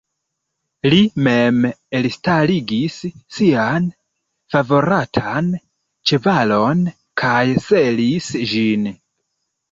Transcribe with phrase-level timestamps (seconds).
[0.91, 1.57] Li mem
[1.97, 2.95] elstaligis
[3.39, 3.85] sian
[4.53, 5.51] favoratan
[6.13, 6.81] ĉevalon
[7.23, 8.89] kaj selis ĝin.